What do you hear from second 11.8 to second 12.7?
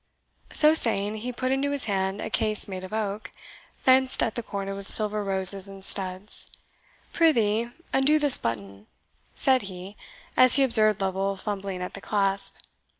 at the clasp.